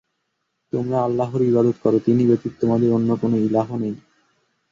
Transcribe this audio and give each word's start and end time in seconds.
তোমরা 0.73 0.97
আল্লাহর 1.03 1.41
ইবাদত 1.41 1.77
কর, 1.83 1.93
তিনি 2.05 2.21
ব্যতীত 2.27 2.53
তোমাদের 2.59 2.89
অন্য 2.93 3.09
কোন 3.15 3.31
ইলাহ্ 3.39 3.71
নেই। 3.77 3.95